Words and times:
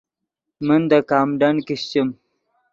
من 0.65 0.81
دے 0.89 0.99
کامڈن 1.09 1.55
کیشچیم 1.67 2.07